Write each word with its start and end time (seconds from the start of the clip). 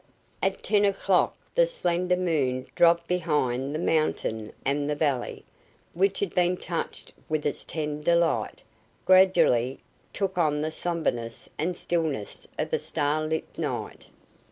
At 0.41 0.63
ten 0.63 0.83
o'clock 0.83 1.37
the 1.53 1.67
slender 1.67 2.17
moon 2.17 2.65
dropped 2.73 3.07
behind 3.07 3.75
the 3.75 3.77
mountain, 3.77 4.51
and 4.65 4.89
the 4.89 4.95
valley, 4.95 5.45
which 5.93 6.21
had 6.21 6.33
been 6.33 6.57
touched 6.57 7.13
with 7.29 7.45
its 7.45 7.63
tender 7.63 8.15
light, 8.15 8.63
gradually 9.05 9.79
took 10.11 10.39
on 10.39 10.61
the 10.61 10.71
somberness 10.71 11.49
and 11.59 11.77
stillness 11.77 12.47
of 12.57 12.73
a 12.73 12.79
star 12.79 13.21
lit 13.27 13.55
night. 13.59 14.07